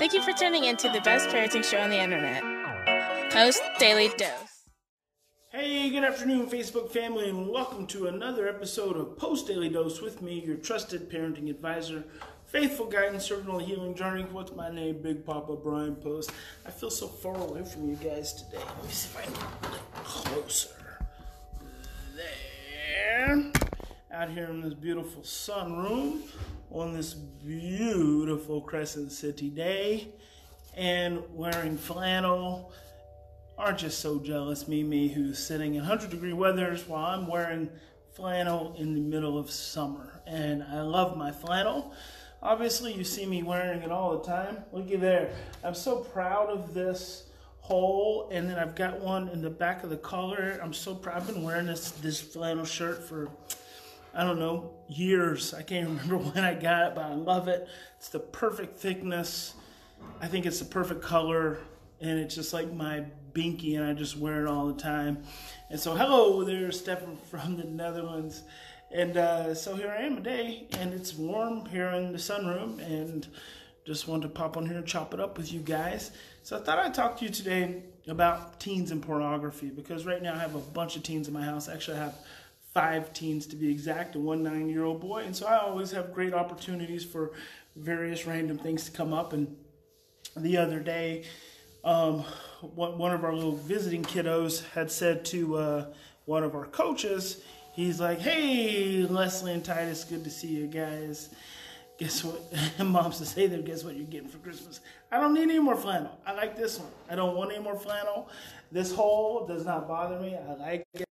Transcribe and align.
Thank 0.00 0.14
you 0.14 0.22
for 0.22 0.32
tuning 0.32 0.64
in 0.64 0.78
to 0.78 0.88
the 0.88 1.02
best 1.02 1.28
parenting 1.28 1.62
show 1.62 1.78
on 1.78 1.90
the 1.90 2.00
internet, 2.00 2.42
Post 3.30 3.60
Daily 3.78 4.08
Dose. 4.16 4.64
Hey, 5.52 5.90
good 5.90 6.04
afternoon, 6.04 6.46
Facebook 6.46 6.90
family, 6.90 7.28
and 7.28 7.50
welcome 7.50 7.86
to 7.88 8.06
another 8.06 8.48
episode 8.48 8.96
of 8.96 9.18
Post 9.18 9.46
Daily 9.46 9.68
Dose 9.68 10.00
with 10.00 10.22
me, 10.22 10.42
your 10.42 10.56
trusted 10.56 11.10
parenting 11.10 11.50
advisor, 11.50 12.02
faithful 12.46 12.86
guidance, 12.86 13.26
servant 13.26 13.50
on 13.50 13.60
healing 13.60 13.94
journey. 13.94 14.24
What's 14.32 14.52
my 14.52 14.70
name? 14.70 15.02
Big 15.02 15.22
Papa 15.26 15.54
Bryan 15.56 15.96
Post. 15.96 16.32
I 16.64 16.70
feel 16.70 16.88
so 16.88 17.06
far 17.06 17.36
away 17.36 17.62
from 17.62 17.86
you 17.86 17.96
guys 17.96 18.32
today. 18.32 18.64
Let 18.64 18.82
me 18.82 18.90
see 18.90 19.10
if 19.10 19.18
I 19.18 19.24
can 19.24 19.70
get 19.70 20.04
closer. 20.04 20.70
There. 22.16 23.49
Out 24.20 24.28
here 24.28 24.50
in 24.50 24.60
this 24.60 24.74
beautiful 24.74 25.22
sunroom 25.22 26.20
on 26.70 26.92
this 26.92 27.14
beautiful 27.14 28.60
Crescent 28.60 29.12
City 29.12 29.48
day 29.48 30.08
and 30.76 31.22
wearing 31.32 31.78
flannel 31.78 32.70
aren't 33.56 33.78
just 33.78 34.00
so 34.00 34.18
jealous, 34.18 34.68
me, 34.68 35.08
who's 35.08 35.38
sitting 35.38 35.72
in 35.72 35.80
100 35.80 36.10
degree 36.10 36.34
weathers 36.34 36.86
while 36.86 37.06
I'm 37.06 37.28
wearing 37.28 37.70
flannel 38.12 38.74
in 38.76 38.92
the 38.92 39.00
middle 39.00 39.38
of 39.38 39.50
summer. 39.50 40.20
And 40.26 40.64
I 40.64 40.82
love 40.82 41.16
my 41.16 41.32
flannel. 41.32 41.94
Obviously, 42.42 42.92
you 42.92 43.04
see 43.04 43.24
me 43.24 43.42
wearing 43.42 43.80
it 43.80 43.90
all 43.90 44.18
the 44.18 44.26
time. 44.26 44.58
Looky 44.70 44.96
there. 44.96 45.32
I'm 45.64 45.74
so 45.74 45.96
proud 45.96 46.50
of 46.50 46.74
this 46.74 47.24
hole, 47.60 48.28
and 48.30 48.50
then 48.50 48.58
I've 48.58 48.74
got 48.74 49.00
one 49.00 49.28
in 49.28 49.40
the 49.40 49.48
back 49.48 49.82
of 49.82 49.88
the 49.88 49.96
collar. 49.96 50.60
I'm 50.62 50.74
so 50.74 50.94
proud. 50.94 51.22
I've 51.22 51.26
been 51.26 51.42
wearing 51.42 51.64
this, 51.64 51.92
this 51.92 52.20
flannel 52.20 52.66
shirt 52.66 53.02
for, 53.02 53.30
I 54.14 54.24
don't 54.24 54.38
know, 54.38 54.72
years. 54.88 55.54
I 55.54 55.62
can't 55.62 55.88
remember 56.02 56.18
when 56.18 56.44
I 56.44 56.54
got 56.54 56.88
it, 56.88 56.94
but 56.94 57.04
I 57.04 57.14
love 57.14 57.48
it. 57.48 57.68
It's 57.96 58.08
the 58.08 58.18
perfect 58.18 58.76
thickness. 58.76 59.54
I 60.20 60.26
think 60.26 60.46
it's 60.46 60.58
the 60.58 60.64
perfect 60.64 61.02
color 61.02 61.58
and 62.00 62.18
it's 62.18 62.34
just 62.34 62.52
like 62.52 62.72
my 62.72 63.04
binky 63.32 63.76
and 63.76 63.84
I 63.84 63.92
just 63.92 64.16
wear 64.16 64.44
it 64.44 64.48
all 64.48 64.66
the 64.66 64.80
time. 64.80 65.22
And 65.68 65.78
so 65.78 65.94
hello 65.94 66.44
there, 66.44 66.72
Stefan 66.72 67.16
from 67.30 67.56
the 67.56 67.64
Netherlands. 67.64 68.42
And 68.90 69.16
uh, 69.16 69.54
so 69.54 69.76
here 69.76 69.94
I 69.96 70.02
am 70.02 70.16
today 70.16 70.66
and 70.72 70.92
it's 70.92 71.14
warm 71.14 71.66
here 71.66 71.90
in 71.90 72.12
the 72.12 72.18
sunroom 72.18 72.80
and 72.84 73.26
just 73.86 74.08
wanted 74.08 74.22
to 74.22 74.28
pop 74.30 74.56
on 74.56 74.66
here 74.66 74.78
and 74.78 74.86
chop 74.86 75.14
it 75.14 75.20
up 75.20 75.36
with 75.36 75.52
you 75.52 75.60
guys. 75.60 76.10
So 76.42 76.56
I 76.56 76.60
thought 76.60 76.78
I'd 76.78 76.94
talk 76.94 77.18
to 77.18 77.24
you 77.24 77.30
today 77.30 77.82
about 78.08 78.58
teens 78.58 78.90
and 78.90 79.02
pornography 79.02 79.68
because 79.68 80.06
right 80.06 80.22
now 80.22 80.34
I 80.34 80.38
have 80.38 80.54
a 80.54 80.60
bunch 80.60 80.96
of 80.96 81.02
teens 81.02 81.28
in 81.28 81.34
my 81.34 81.44
house. 81.44 81.68
Actually, 81.68 81.98
I 81.98 82.04
have 82.04 82.18
five 82.72 83.12
teens 83.12 83.46
to 83.48 83.56
be 83.56 83.70
exact, 83.70 84.14
and 84.14 84.24
one 84.24 84.42
nine 84.42 84.68
year 84.68 84.84
old 84.84 85.00
boy. 85.00 85.24
And 85.24 85.34
so 85.34 85.46
I 85.46 85.58
always 85.58 85.90
have 85.90 86.14
great 86.14 86.34
opportunities 86.34 87.04
for 87.04 87.32
various 87.76 88.26
random 88.26 88.58
things 88.58 88.84
to 88.84 88.90
come 88.90 89.12
up. 89.12 89.32
And 89.32 89.56
the 90.36 90.56
other 90.56 90.80
day, 90.80 91.24
um, 91.84 92.20
one 92.74 93.12
of 93.12 93.24
our 93.24 93.32
little 93.34 93.56
visiting 93.56 94.02
kiddos 94.02 94.68
had 94.70 94.90
said 94.90 95.24
to 95.26 95.56
uh, 95.56 95.86
one 96.26 96.44
of 96.44 96.54
our 96.54 96.66
coaches, 96.66 97.42
he's 97.72 98.00
like, 98.00 98.20
"Hey, 98.20 99.06
Leslie 99.08 99.52
and 99.52 99.64
Titus, 99.64 100.04
good 100.04 100.24
to 100.24 100.30
see 100.30 100.48
you 100.48 100.66
guys. 100.66 101.30
Guess 101.98 102.24
what? 102.24 102.40
Mom 102.86 103.12
says, 103.12 103.32
"Hey 103.32 103.46
there, 103.46 103.62
guess 103.62 103.82
what 103.82 103.96
you're 103.96 104.06
getting 104.06 104.28
for 104.28 104.38
Christmas? 104.38 104.80
I 105.10 105.18
don't 105.18 105.34
need 105.34 105.42
any 105.42 105.58
more 105.58 105.76
flannel. 105.76 106.18
I 106.26 106.32
like 106.34 106.56
this 106.56 106.78
one. 106.78 106.90
I 107.08 107.16
don't 107.16 107.36
want 107.36 107.50
any 107.50 107.62
more 107.62 107.76
flannel. 107.76 108.28
This 108.70 108.92
hole 108.94 109.46
does 109.46 109.64
not 109.64 109.88
bother 109.88 110.20
me. 110.20 110.36
I 110.36 110.54
like 110.54 110.84
it." 110.94 111.09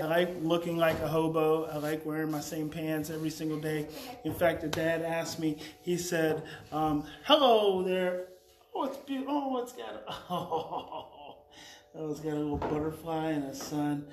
I 0.00 0.06
like 0.06 0.30
looking 0.42 0.76
like 0.76 1.00
a 1.00 1.08
hobo. 1.08 1.64
I 1.64 1.78
like 1.78 2.06
wearing 2.06 2.30
my 2.30 2.38
same 2.38 2.68
pants 2.68 3.10
every 3.10 3.30
single 3.30 3.58
day. 3.58 3.88
In 4.22 4.32
fact, 4.32 4.60
the 4.60 4.68
dad 4.68 5.02
asked 5.02 5.40
me, 5.40 5.58
he 5.82 5.96
said, 5.96 6.44
um, 6.70 7.02
Hello 7.24 7.82
there, 7.82 8.28
Oh, 8.76 8.84
it's 8.84 8.96
beautiful. 8.98 9.34
Oh, 9.34 9.60
it's 9.60 9.72
got 9.72 9.94
a, 9.94 10.02
oh, 10.30 11.36
it's 12.12 12.20
got 12.20 12.34
a 12.34 12.36
little 12.36 12.58
butterfly 12.58 13.30
and 13.30 13.46
a 13.46 13.54
sun. 13.56 14.06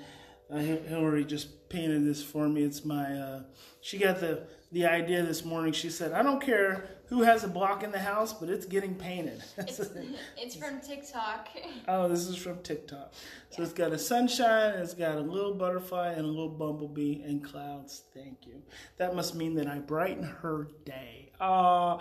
Uh, 0.50 0.58
Hillary 0.58 1.24
just 1.24 1.68
painted 1.68 2.06
this 2.06 2.22
for 2.22 2.48
me. 2.48 2.62
It's 2.62 2.84
my. 2.84 3.18
Uh, 3.18 3.42
she 3.80 3.98
got 3.98 4.20
the 4.20 4.46
the 4.70 4.86
idea 4.86 5.22
this 5.24 5.44
morning. 5.44 5.72
She 5.72 5.90
said, 5.90 6.12
"I 6.12 6.22
don't 6.22 6.40
care 6.40 6.88
who 7.08 7.22
has 7.22 7.42
a 7.42 7.48
block 7.48 7.82
in 7.82 7.90
the 7.90 7.98
house, 7.98 8.32
but 8.32 8.48
it's 8.48 8.64
getting 8.64 8.94
painted." 8.94 9.42
It's, 9.58 9.80
it's 10.36 10.54
from 10.54 10.80
TikTok. 10.80 11.48
oh, 11.88 12.08
this 12.08 12.28
is 12.28 12.36
from 12.36 12.62
TikTok. 12.62 13.12
So 13.50 13.56
yeah. 13.58 13.64
it's 13.64 13.72
got 13.72 13.92
a 13.92 13.98
sunshine, 13.98 14.74
it's 14.74 14.94
got 14.94 15.16
a 15.16 15.20
little 15.20 15.54
butterfly 15.54 16.12
and 16.12 16.24
a 16.24 16.28
little 16.28 16.48
bumblebee 16.48 17.22
and 17.22 17.42
clouds. 17.42 18.04
Thank 18.14 18.46
you. 18.46 18.62
That 18.98 19.16
must 19.16 19.34
mean 19.34 19.54
that 19.56 19.66
I 19.66 19.80
brighten 19.80 20.22
her 20.22 20.68
day. 20.84 21.32
Uh, 21.40 21.98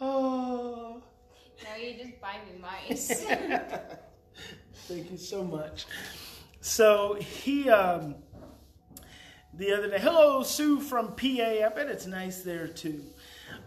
oh. 0.00 1.02
Now 1.64 1.76
you 1.76 1.94
just 1.98 2.20
buy 2.20 2.36
me 2.46 2.60
mice. 2.60 3.24
Thank 4.86 5.10
you 5.10 5.18
so 5.18 5.44
much. 5.44 5.86
So 6.60 7.14
he, 7.14 7.70
um, 7.70 8.16
the 9.54 9.72
other 9.72 9.88
day, 9.88 9.98
hello, 9.98 10.42
Sue 10.42 10.78
from 10.78 11.08
PA. 11.16 11.64
I 11.64 11.70
bet 11.74 11.88
it's 11.88 12.06
nice 12.06 12.42
there 12.42 12.68
too. 12.68 13.02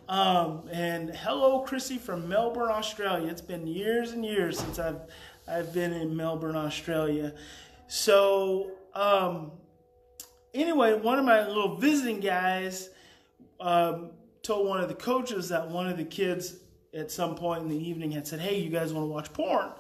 Um, 0.08 0.70
and 0.72 1.10
hello, 1.10 1.62
Chrissy 1.62 1.98
from 1.98 2.30
Melbourne, 2.30 2.70
Australia. 2.70 3.32
It's 3.32 3.42
been 3.42 3.66
years 3.66 4.12
and 4.12 4.24
years 4.24 4.60
since 4.60 4.78
I've 4.78 5.02
I've 5.48 5.74
been 5.74 5.92
in 5.92 6.16
Melbourne, 6.16 6.56
Australia. 6.56 7.34
So 7.88 8.72
um, 8.94 9.52
anyway, 10.54 10.94
one 10.94 11.18
of 11.18 11.26
my 11.26 11.48
little 11.48 11.76
visiting 11.78 12.20
guys 12.20 12.92
um, 13.60 14.12
told 14.44 14.68
one 14.68 14.82
of 14.82 14.88
the 14.88 14.96
coaches 14.96 15.50
that 15.50 15.68
one 15.68 15.88
of 15.88 15.98
the 15.98 16.06
kids 16.06 16.58
at 16.94 17.12
some 17.12 17.34
point 17.34 17.64
in 17.64 17.70
the 17.70 17.90
evening 17.90 18.12
had 18.12 18.28
said, 18.28 18.40
"Hey, 18.40 18.60
you 18.60 18.70
guys 18.70 18.94
want 18.94 19.06
to 19.06 19.12
watch 19.12 19.34
porn?" 19.34 19.72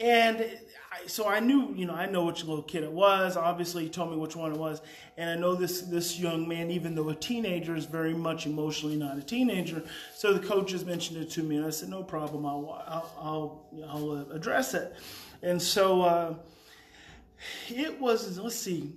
And 0.00 0.58
I, 0.96 1.06
so 1.06 1.28
I 1.28 1.40
knew, 1.40 1.72
you 1.74 1.86
know, 1.86 1.94
I 1.94 2.06
know 2.06 2.24
which 2.24 2.44
little 2.44 2.62
kid 2.62 2.84
it 2.84 2.92
was. 2.92 3.36
Obviously, 3.36 3.84
he 3.84 3.88
told 3.88 4.10
me 4.10 4.16
which 4.16 4.36
one 4.36 4.52
it 4.52 4.58
was, 4.58 4.80
and 5.16 5.28
I 5.28 5.36
know 5.36 5.54
this 5.54 5.82
this 5.82 6.18
young 6.18 6.46
man, 6.48 6.70
even 6.70 6.94
though 6.94 7.08
a 7.08 7.14
teenager, 7.14 7.74
is 7.74 7.84
very 7.86 8.14
much 8.14 8.46
emotionally 8.46 8.96
not 8.96 9.18
a 9.18 9.22
teenager. 9.22 9.82
So 10.14 10.32
the 10.32 10.46
coaches 10.46 10.84
mentioned 10.84 11.22
it 11.22 11.30
to 11.30 11.42
me, 11.42 11.56
and 11.56 11.66
I 11.66 11.70
said, 11.70 11.88
"No 11.88 12.02
problem, 12.02 12.46
I'll 12.46 12.82
I'll 12.86 13.12
I'll, 13.20 13.88
I'll 13.88 14.10
uh, 14.12 14.34
address 14.34 14.74
it." 14.74 14.94
And 15.42 15.60
so 15.60 16.02
uh, 16.02 16.34
it 17.68 18.00
was. 18.00 18.38
Let's 18.38 18.56
see, 18.56 18.92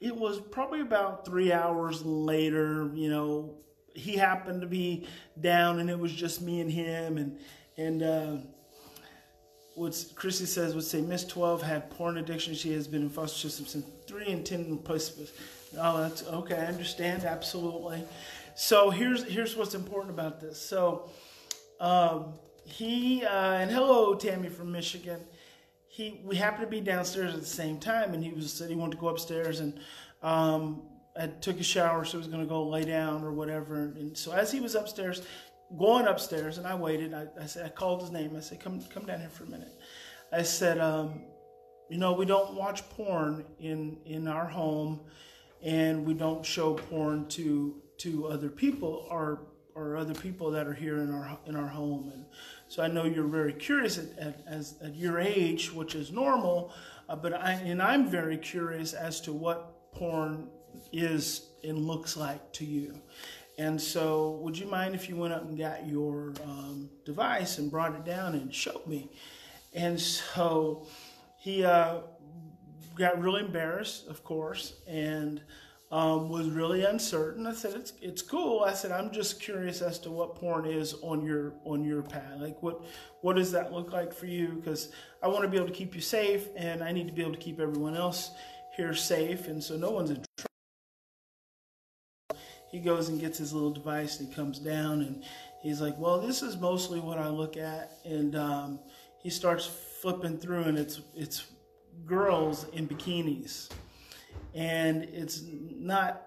it 0.00 0.14
was 0.14 0.40
probably 0.40 0.80
about 0.80 1.24
three 1.24 1.52
hours 1.52 2.04
later. 2.04 2.90
You 2.94 3.10
know, 3.10 3.54
he 3.94 4.16
happened 4.16 4.60
to 4.60 4.66
be 4.66 5.06
down 5.40 5.80
and 5.80 5.90
it 5.90 5.98
was 5.98 6.12
just 6.12 6.40
me 6.40 6.60
and 6.60 6.70
him 6.70 7.18
and 7.18 7.38
and 7.76 8.02
uh, 8.02 8.36
what 9.78 10.04
Chrissy 10.16 10.46
says 10.46 10.74
would 10.74 10.84
say 10.84 11.00
Miss 11.00 11.24
12 11.24 11.62
had 11.62 11.90
porn 11.90 12.18
addiction. 12.18 12.54
She 12.54 12.72
has 12.72 12.88
been 12.88 13.02
in 13.02 13.08
foster 13.08 13.48
system 13.48 13.66
since 13.66 13.86
three 14.06 14.32
and 14.32 14.44
ten 14.44 14.78
places. 14.78 15.32
Oh, 15.78 16.00
that's 16.00 16.26
okay. 16.26 16.56
I 16.56 16.66
understand 16.66 17.24
absolutely. 17.24 18.02
So 18.56 18.90
here's 18.90 19.22
here's 19.24 19.56
what's 19.56 19.74
important 19.74 20.12
about 20.12 20.40
this. 20.40 20.60
So 20.60 21.08
um, 21.80 22.34
he 22.64 23.24
uh, 23.24 23.54
and 23.54 23.70
hello 23.70 24.14
Tammy 24.14 24.48
from 24.48 24.72
Michigan. 24.72 25.20
He 25.86 26.20
we 26.24 26.36
happened 26.36 26.64
to 26.64 26.70
be 26.70 26.80
downstairs 26.80 27.34
at 27.34 27.40
the 27.40 27.46
same 27.46 27.78
time, 27.78 28.14
and 28.14 28.24
he 28.24 28.32
was 28.32 28.52
said 28.52 28.70
he 28.70 28.76
wanted 28.76 28.96
to 28.96 29.00
go 29.00 29.08
upstairs 29.08 29.60
and 29.60 29.78
um, 30.22 30.82
I 31.18 31.26
took 31.26 31.58
a 31.58 31.64
shower, 31.64 32.04
so 32.04 32.12
he 32.12 32.18
was 32.18 32.28
going 32.28 32.42
to 32.42 32.48
go 32.48 32.68
lay 32.68 32.84
down 32.84 33.24
or 33.24 33.32
whatever. 33.32 33.92
And 33.98 34.16
so 34.16 34.32
as 34.32 34.52
he 34.52 34.60
was 34.60 34.74
upstairs, 34.76 35.22
going 35.76 36.06
upstairs, 36.06 36.58
and 36.58 36.66
I 36.66 36.74
waited. 36.74 37.12
I, 37.12 37.26
I 37.40 37.46
said, 37.46 37.66
I 37.66 37.68
called 37.68 38.00
his 38.00 38.10
name. 38.10 38.34
I 38.36 38.40
said, 38.40 38.60
"Come, 38.60 38.80
come 38.82 39.04
down 39.04 39.20
here 39.20 39.28
for 39.28 39.44
a 39.44 39.48
minute." 39.48 39.72
I 40.32 40.42
said, 40.42 40.78
um, 40.78 41.22
"You 41.88 41.98
know, 41.98 42.12
we 42.12 42.24
don't 42.24 42.54
watch 42.54 42.88
porn 42.90 43.44
in 43.58 43.98
in 44.06 44.28
our 44.28 44.46
home, 44.46 45.00
and 45.62 46.06
we 46.06 46.14
don't 46.14 46.44
show 46.44 46.74
porn 46.74 47.26
to 47.30 47.82
to 47.98 48.28
other 48.28 48.48
people 48.48 49.06
or 49.10 49.42
or 49.74 49.96
other 49.96 50.14
people 50.14 50.50
that 50.50 50.66
are 50.66 50.74
here 50.74 50.98
in 51.00 51.12
our 51.12 51.38
in 51.46 51.54
our 51.54 51.68
home." 51.68 52.10
And 52.14 52.24
so 52.68 52.82
I 52.82 52.88
know 52.88 53.04
you're 53.04 53.26
very 53.26 53.52
curious 53.52 53.98
at, 53.98 54.18
at 54.18 54.40
as 54.46 54.76
at 54.82 54.94
your 54.94 55.20
age, 55.20 55.72
which 55.72 55.94
is 55.94 56.10
normal, 56.10 56.72
uh, 57.08 57.16
but 57.16 57.34
I 57.34 57.52
and 57.52 57.82
I'm 57.82 58.08
very 58.08 58.38
curious 58.38 58.94
as 58.94 59.20
to 59.22 59.32
what 59.32 59.92
porn 59.92 60.48
is 60.92 61.50
and 61.64 61.78
looks 61.78 62.16
like 62.16 62.52
to 62.52 62.64
you. 62.64 63.00
And 63.58 63.80
so, 63.80 64.38
would 64.42 64.56
you 64.56 64.66
mind 64.66 64.94
if 64.94 65.08
you 65.08 65.16
went 65.16 65.34
up 65.34 65.42
and 65.42 65.58
got 65.58 65.86
your 65.86 66.32
um, 66.44 66.88
device 67.04 67.58
and 67.58 67.68
brought 67.68 67.92
it 67.94 68.04
down 68.04 68.34
and 68.34 68.54
showed 68.54 68.86
me? 68.86 69.10
And 69.74 70.00
so 70.00 70.86
he 71.38 71.64
uh, 71.64 71.98
got 72.94 73.20
really 73.20 73.40
embarrassed, 73.40 74.06
of 74.06 74.22
course, 74.22 74.74
and 74.86 75.42
um, 75.90 76.28
was 76.28 76.48
really 76.50 76.84
uncertain. 76.84 77.46
I 77.46 77.52
said, 77.52 77.74
"It's 77.74 77.94
it's 78.00 78.22
cool." 78.22 78.60
I 78.60 78.74
said, 78.74 78.92
"I'm 78.92 79.10
just 79.10 79.40
curious 79.40 79.80
as 79.82 79.98
to 80.00 80.10
what 80.10 80.34
porn 80.36 80.66
is 80.66 80.94
on 81.02 81.24
your 81.24 81.54
on 81.64 81.84
your 81.84 82.02
pad. 82.02 82.40
Like, 82.40 82.62
what 82.62 82.84
what 83.22 83.36
does 83.36 83.50
that 83.52 83.72
look 83.72 83.92
like 83.92 84.12
for 84.12 84.26
you? 84.26 84.48
Because 84.48 84.92
I 85.22 85.28
want 85.28 85.42
to 85.42 85.48
be 85.48 85.56
able 85.56 85.68
to 85.68 85.72
keep 85.72 85.94
you 85.94 86.00
safe, 86.00 86.48
and 86.56 86.82
I 86.82 86.92
need 86.92 87.06
to 87.06 87.12
be 87.12 87.22
able 87.22 87.32
to 87.32 87.38
keep 87.38 87.58
everyone 87.58 87.96
else 87.96 88.30
here 88.76 88.94
safe, 88.94 89.48
and 89.48 89.62
so 89.62 89.76
no 89.76 89.90
one's 89.90 90.10
in 90.10 90.16
trouble." 90.16 90.27
He 92.70 92.80
goes 92.80 93.08
and 93.08 93.20
gets 93.20 93.38
his 93.38 93.52
little 93.52 93.72
device 93.72 94.20
and 94.20 94.28
he 94.28 94.34
comes 94.34 94.58
down 94.58 95.02
and 95.02 95.24
he's 95.62 95.80
like, 95.80 95.96
well, 95.98 96.20
this 96.20 96.42
is 96.42 96.56
mostly 96.56 97.00
what 97.00 97.18
I 97.18 97.28
look 97.28 97.56
at, 97.56 97.98
and 98.04 98.36
um, 98.36 98.80
he 99.22 99.30
starts 99.30 99.66
flipping 100.00 100.38
through, 100.38 100.64
and 100.64 100.78
it's 100.78 101.00
it's 101.14 101.46
girls 102.06 102.66
in 102.72 102.86
bikinis, 102.86 103.70
and 104.54 105.04
it's 105.04 105.42
not 105.46 106.26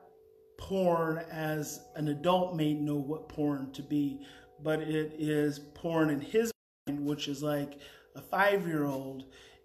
porn 0.57 1.19
as 1.31 1.81
an 1.95 2.09
adult 2.09 2.55
may 2.55 2.73
know 2.73 2.95
what 2.95 3.27
porn 3.29 3.71
to 3.71 3.81
be, 3.81 4.21
but 4.61 4.79
it 4.81 5.13
is 5.17 5.59
porn 5.59 6.09
in 6.09 6.21
his 6.21 6.51
mind, 6.87 7.03
which 7.05 7.27
is 7.27 7.41
like 7.41 7.79
a 8.15 8.21
five 8.21 8.67
year 8.67 8.85
old 8.85 9.23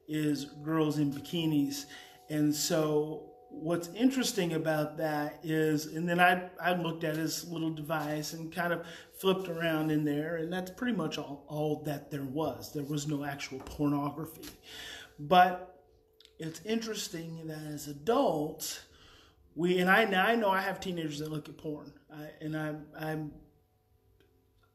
is 0.08 0.46
girls 0.62 0.98
in 0.98 1.12
bikinis. 1.12 1.86
And 2.30 2.54
so 2.54 3.30
what's 3.50 3.88
interesting 3.88 4.54
about 4.54 4.96
that 4.98 5.40
is, 5.42 5.86
and 5.86 6.08
then 6.08 6.20
I, 6.20 6.50
I 6.60 6.74
looked 6.74 7.04
at 7.04 7.16
his 7.16 7.48
little 7.48 7.70
device 7.70 8.32
and 8.32 8.52
kind 8.52 8.72
of 8.72 8.86
flipped 9.18 9.48
around 9.48 9.90
in 9.90 10.04
there, 10.04 10.36
and 10.36 10.52
that's 10.52 10.70
pretty 10.70 10.96
much 10.96 11.18
all, 11.18 11.44
all 11.48 11.82
that 11.84 12.10
there 12.10 12.24
was. 12.24 12.72
There 12.72 12.84
was 12.84 13.06
no 13.06 13.24
actual 13.24 13.58
pornography. 13.60 14.48
But 15.18 15.82
it's 16.38 16.60
interesting 16.64 17.46
that 17.46 17.64
as 17.72 17.88
adults, 17.88 18.80
we 19.54 19.78
and 19.78 19.90
I 19.90 20.02
I 20.02 20.36
know 20.36 20.50
I 20.50 20.60
have 20.60 20.80
teenagers 20.80 21.20
that 21.20 21.30
look 21.30 21.48
at 21.48 21.56
porn, 21.56 21.92
I, 22.12 22.28
and 22.42 22.56
I'm 22.56 22.86
I'm 22.98 23.32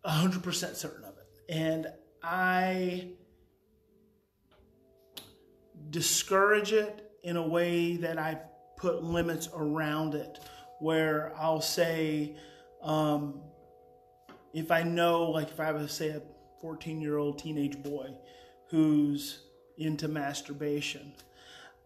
hundred 0.03 0.41
percent 0.41 0.75
certain 0.75 1.03
of 1.05 1.13
it, 1.19 1.53
and 1.53 1.87
I 2.23 3.09
discourage 5.91 6.73
it 6.73 7.11
in 7.23 7.37
a 7.37 7.47
way 7.47 7.97
that 7.97 8.17
I 8.17 8.39
put 8.81 9.03
limits 9.03 9.47
around 9.55 10.15
it, 10.15 10.39
where 10.79 11.31
I'll 11.37 11.61
say, 11.61 12.35
um, 12.81 13.41
if 14.53 14.71
I 14.71 14.83
know, 14.83 15.29
like 15.29 15.49
if 15.49 15.59
I 15.59 15.65
have 15.65 15.91
say 15.91 16.09
a 16.09 16.21
14 16.61 16.99
year 16.99 17.17
old 17.17 17.39
teenage 17.39 17.81
boy 17.81 18.09
who's 18.69 19.39
into 19.77 20.07
masturbation 20.07 21.13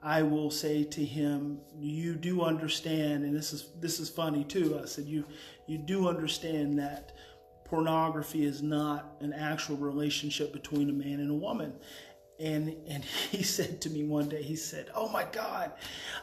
I 0.05 0.21
will 0.21 0.51
say 0.51 0.83
to 0.83 1.03
him, 1.03 1.61
"You 1.79 2.13
do 2.13 2.43
understand," 2.43 3.23
and 3.23 3.35
this 3.35 3.51
is 3.51 3.71
this 3.79 3.99
is 3.99 4.07
funny 4.07 4.43
too. 4.43 4.79
I 4.79 4.85
said, 4.85 5.05
"You 5.05 5.25
you 5.65 5.79
do 5.79 6.07
understand 6.07 6.77
that 6.77 7.13
pornography 7.63 8.45
is 8.45 8.61
not 8.61 9.17
an 9.21 9.33
actual 9.33 9.77
relationship 9.77 10.53
between 10.53 10.91
a 10.91 10.93
man 10.93 11.19
and 11.19 11.31
a 11.31 11.33
woman." 11.33 11.73
And 12.39 12.75
and 12.87 13.03
he 13.03 13.43
said 13.57 13.81
to 13.81 13.89
me 13.89 14.03
one 14.03 14.29
day, 14.29 14.43
he 14.43 14.55
said, 14.55 14.89
"Oh 14.93 15.09
my 15.09 15.25
God, 15.31 15.71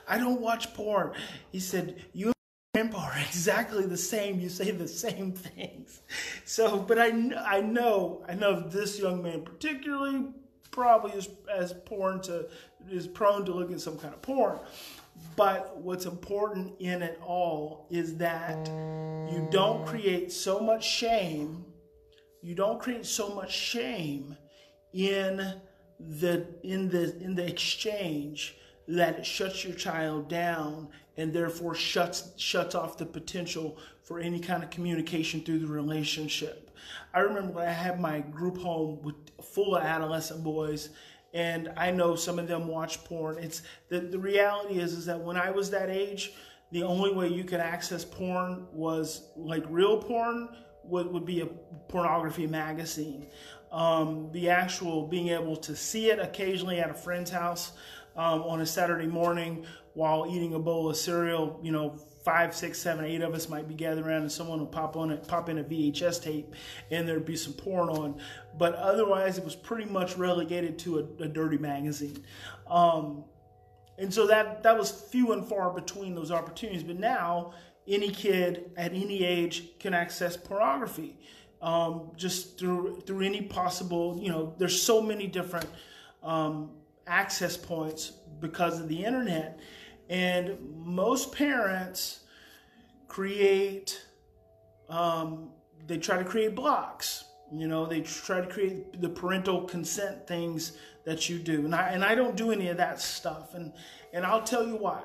I 0.09 0.19
don't 0.19 0.41
watch 0.41 0.75
porn." 0.75 1.13
He 1.51 1.61
said, 1.61 2.05
"You." 2.13 2.33
And 2.75 2.91
grandpa 2.91 3.11
are 3.11 3.19
exactly 3.27 3.85
the 3.85 3.99
same. 3.99 4.41
You 4.41 4.49
say 4.49 4.71
the 4.71 4.89
same 4.89 5.33
things. 5.33 6.01
So, 6.45 6.79
but 6.81 6.99
I, 6.99 7.07
I 7.47 7.61
know, 7.63 8.23
I 8.29 8.35
know 8.35 8.61
this 8.61 8.99
young 8.99 9.23
man 9.23 9.43
particularly 9.43 10.27
probably 10.71 11.13
is 11.13 11.31
as 11.51 11.73
porn 11.73 12.21
to 12.23 12.49
is 12.91 13.07
prone 13.07 13.45
to 13.47 13.53
look 13.53 13.71
at 13.71 13.81
some 13.81 13.97
kind 13.97 14.13
of 14.13 14.21
porn. 14.21 14.59
But 15.37 15.77
what's 15.77 16.05
important 16.05 16.75
in 16.81 17.03
it 17.03 17.21
all 17.25 17.87
is 17.91 18.17
that 18.17 18.69
you 19.33 19.47
don't 19.51 19.87
create 19.87 20.33
so 20.33 20.61
much 20.61 20.85
shame. 20.85 21.65
You 22.43 22.55
don't 22.55 22.81
create 22.81 23.07
so 23.07 23.35
much 23.35 23.53
shame 23.53 24.37
in 24.93 25.55
the 26.09 26.47
in 26.63 26.89
the 26.89 27.17
in 27.21 27.35
the 27.35 27.47
exchange 27.47 28.57
that 28.89 29.19
it 29.19 29.27
shuts 29.27 29.65
your 29.65 29.75
child 29.75 30.29
down 30.29 30.89
and 31.17 31.33
therefore 31.33 31.75
shuts 31.75 32.33
shuts 32.37 32.75
off 32.75 32.99
the 32.99 33.07
potential 33.07 33.79
for 34.03 34.19
any 34.19 34.41
kind 34.41 34.63
of 34.63 34.71
communication 34.71 35.41
through 35.41 35.61
the 35.61 35.67
relationship. 35.67 36.71
I 37.15 37.21
remember 37.21 37.53
when 37.53 37.69
I 37.69 37.73
had 37.73 38.01
my 38.01 38.21
group 38.21 38.59
home 38.59 39.01
with 39.03 39.15
full 39.43 39.77
of 39.77 39.83
adolescent 39.85 40.43
boys 40.43 40.91
and 41.35 41.73
I 41.77 41.91
know 41.91 42.15
some 42.15 42.39
of 42.39 42.49
them 42.49 42.67
watch 42.67 43.05
porn. 43.05 43.39
It's 43.39 43.63
the, 43.89 44.01
the 44.01 44.19
reality 44.19 44.81
is 44.81 44.93
is 44.93 45.07
that 45.07 45.21
when 45.21 45.37
I 45.37 45.51
was 45.51 45.71
that 45.71 45.89
age, 45.89 46.33
the 46.73 46.83
only 46.83 47.13
way 47.13 47.29
you 47.29 47.45
could 47.45 47.61
access 47.61 48.05
porn 48.05 48.67
was 48.73 49.29
like 49.37 49.65
real 49.69 49.99
porn 49.99 50.49
would, 50.85 51.07
would 51.13 51.25
be 51.25 51.41
a 51.41 51.47
pornography 51.89 52.47
magazine. 52.47 53.27
Um, 53.73 54.31
the 54.33 54.51
actual 54.51 55.07
being 55.07 55.29
able 55.29 55.57
to 55.57 55.75
see 55.75 56.11
it 56.11 56.19
occasionally 56.19 56.79
at 56.79 56.91
a 56.91 56.95
friend's 56.95 57.31
house 57.31 57.73
um, 58.17 58.43
on 58.43 58.61
a 58.61 58.67
Saturday 58.67 59.07
morning 59.07 59.65
while 59.95 60.27
eating 60.31 60.55
a 60.55 60.59
bowl 60.59 60.91
of 60.91 60.97
cereal, 60.97 61.59
you 61.63 61.73
know, 61.73 61.97
five, 62.25 62.55
six, 62.55 62.79
seven, 62.79 63.05
eight 63.05 63.21
of 63.21 63.35
us 63.35 63.49
might 63.49 63.67
be 63.67 63.75
gathered 63.75 64.07
around 64.07 64.23
and 64.23 64.33
someone 64.33 64.61
would 64.61 64.71
pop 64.71 64.97
on 64.97 65.11
it, 65.11 65.27
pop 65.27 65.49
in 65.49 65.59
a 65.59 65.65
VHS 65.65 66.23
tape 66.23 66.55
and 66.91 67.09
there'd 67.09 67.25
be 67.25 67.37
some 67.37 67.53
porn 67.53 67.89
on. 67.89 68.21
But 68.59 68.75
otherwise 68.75 69.39
it 69.39 69.45
was 69.45 69.57
pretty 69.57 69.87
much 69.87 70.17
relegated 70.17 70.79
to 70.81 70.99
a, 70.99 71.25
a 71.25 71.29
dirty 71.29 71.59
magazine. 71.59 72.25
Um, 72.69 73.25
and 73.99 74.13
so 74.13 74.27
that, 74.29 74.63
that 74.63 74.79
was 74.79 74.91
few 74.91 75.33
and 75.33 75.47
far 75.47 75.71
between 75.71 76.15
those 76.15 76.31
opportunities. 76.31 76.83
But 76.85 76.99
now 76.99 77.55
any 77.89 78.11
kid 78.11 78.71
at 78.77 78.93
any 78.93 79.25
age 79.25 79.79
can 79.79 79.93
access 79.93 80.37
pornography. 80.37 81.19
Um, 81.63 82.11
just 82.17 82.59
through 82.59 83.03
through 83.07 83.25
any 83.25 83.43
possible, 83.43 84.19
you 84.21 84.31
know, 84.31 84.53
there's 84.59 84.83
so 84.83 85.01
many 85.01 85.29
different 85.29 85.69
um, 86.23 86.71
access 87.07 87.57
points 87.57 88.11
because 88.41 88.81
of 88.81 88.89
the 88.89 89.05
internet 89.05 89.61
and 90.13 90.59
most 90.85 91.33
parents 91.33 92.21
create, 93.09 94.05
um, 94.91 95.49
they 95.87 95.97
try 95.97 96.19
to 96.19 96.25
create 96.25 96.55
blocks. 96.55 97.25
You 97.51 97.67
know, 97.67 97.87
they 97.87 98.03
try 98.03 98.43
to 98.43 98.47
create 98.47 99.01
the 99.01 99.09
parental 99.09 99.63
consent 99.63 100.27
things 100.27 100.73
that 101.05 101.31
you 101.31 101.39
do. 101.39 101.65
And 101.65 101.75
I, 101.75 101.89
and 101.91 102.05
I 102.05 102.15
don't 102.15 102.37
do 102.37 102.51
any 102.51 102.69
of 102.69 102.77
that 102.77 103.01
stuff. 103.01 103.55
And, 103.55 103.73
and 104.13 104.27
I'll 104.27 104.43
tell 104.43 104.67
you 104.67 104.77
why. 104.77 105.03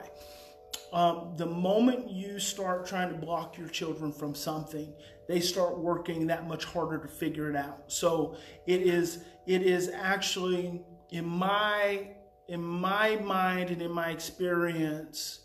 Um, 0.91 1.33
the 1.37 1.45
moment 1.45 2.09
you 2.09 2.37
start 2.37 2.85
trying 2.85 3.09
to 3.09 3.17
block 3.17 3.57
your 3.57 3.69
children 3.69 4.11
from 4.11 4.35
something, 4.35 4.93
they 5.27 5.39
start 5.39 5.77
working 5.77 6.27
that 6.27 6.47
much 6.47 6.65
harder 6.65 6.97
to 6.97 7.07
figure 7.07 7.49
it 7.49 7.55
out. 7.55 7.83
So 7.87 8.37
it 8.65 8.81
is 8.81 9.23
it 9.45 9.61
is 9.61 9.89
actually 9.89 10.81
in 11.11 11.25
my 11.25 12.09
in 12.47 12.63
my 12.63 13.17
mind 13.17 13.69
and 13.69 13.81
in 13.81 13.91
my 13.91 14.09
experience, 14.09 15.41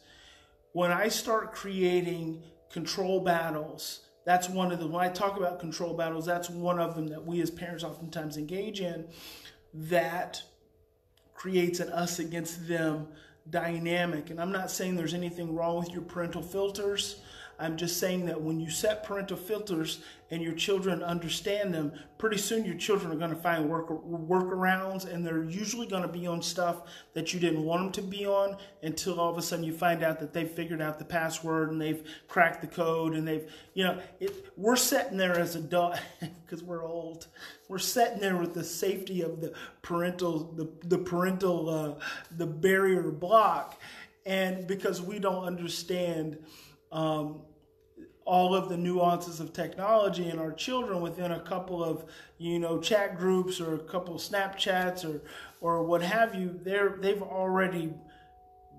when 0.72 0.92
I 0.92 1.08
start 1.08 1.52
creating 1.52 2.42
control 2.70 3.20
battles, 3.20 4.00
that's 4.24 4.48
one 4.48 4.70
of 4.70 4.78
them. 4.78 4.92
When 4.92 5.04
I 5.04 5.08
talk 5.08 5.36
about 5.36 5.58
control 5.58 5.94
battles, 5.94 6.24
that's 6.24 6.48
one 6.48 6.78
of 6.78 6.94
them 6.94 7.08
that 7.08 7.24
we 7.24 7.40
as 7.40 7.50
parents 7.50 7.82
oftentimes 7.82 8.36
engage 8.36 8.80
in 8.80 9.06
that 9.74 10.42
creates 11.34 11.80
an 11.80 11.88
us 11.88 12.20
against 12.20 12.68
them 12.68 13.08
dynamic. 13.50 14.30
And 14.30 14.40
I'm 14.40 14.52
not 14.52 14.70
saying 14.70 14.94
there's 14.94 15.14
anything 15.14 15.54
wrong 15.54 15.80
with 15.80 15.90
your 15.90 16.02
parental 16.02 16.42
filters. 16.42 17.20
I'm 17.58 17.76
just 17.76 18.00
saying 18.00 18.26
that 18.26 18.40
when 18.40 18.58
you 18.58 18.70
set 18.70 19.04
parental 19.04 19.36
filters 19.36 20.00
and 20.30 20.42
your 20.42 20.54
children 20.54 21.02
understand 21.02 21.74
them, 21.74 21.92
pretty 22.18 22.38
soon 22.38 22.64
your 22.64 22.76
children 22.76 23.12
are 23.12 23.16
going 23.16 23.30
to 23.30 23.36
find 23.36 23.68
work 23.68 23.88
workarounds, 23.88 25.04
and 25.04 25.24
they're 25.24 25.44
usually 25.44 25.86
going 25.86 26.02
to 26.02 26.08
be 26.08 26.26
on 26.26 26.40
stuff 26.40 26.82
that 27.14 27.34
you 27.34 27.40
didn't 27.40 27.62
want 27.62 27.82
them 27.82 28.04
to 28.04 28.10
be 28.10 28.26
on 28.26 28.56
until 28.82 29.20
all 29.20 29.30
of 29.30 29.38
a 29.38 29.42
sudden 29.42 29.64
you 29.64 29.72
find 29.72 30.02
out 30.02 30.18
that 30.20 30.32
they've 30.32 30.50
figured 30.50 30.80
out 30.80 30.98
the 30.98 31.04
password 31.04 31.70
and 31.70 31.80
they've 31.80 32.02
cracked 32.28 32.62
the 32.62 32.66
code 32.66 33.14
and 33.14 33.28
they've, 33.28 33.50
you 33.74 33.84
know, 33.84 33.98
it, 34.20 34.46
we're 34.56 34.76
sitting 34.76 35.16
there 35.16 35.38
as 35.38 35.54
adults 35.54 35.98
because 36.44 36.62
we're 36.62 36.84
old. 36.84 37.26
We're 37.68 37.78
sitting 37.78 38.20
there 38.20 38.36
with 38.36 38.54
the 38.54 38.64
safety 38.64 39.22
of 39.22 39.40
the 39.40 39.52
parental, 39.82 40.52
the 40.54 40.68
the 40.86 40.98
parental, 40.98 41.68
uh, 41.68 42.04
the 42.36 42.46
barrier 42.46 43.10
block, 43.10 43.80
and 44.26 44.66
because 44.66 45.02
we 45.02 45.18
don't 45.18 45.44
understand. 45.44 46.38
Um, 46.92 47.40
all 48.24 48.54
of 48.54 48.68
the 48.68 48.76
nuances 48.76 49.40
of 49.40 49.52
technology 49.52 50.28
and 50.28 50.38
our 50.38 50.52
children 50.52 51.00
within 51.00 51.32
a 51.32 51.40
couple 51.40 51.82
of 51.82 52.04
you 52.38 52.58
know 52.58 52.78
chat 52.78 53.18
groups 53.18 53.60
or 53.60 53.74
a 53.74 53.78
couple 53.80 54.14
of 54.14 54.20
snapchats 54.20 55.04
or 55.04 55.22
or 55.60 55.82
what 55.82 56.02
have 56.02 56.34
you 56.34 56.58
they're 56.62 56.96
they've 57.00 57.22
already 57.22 57.92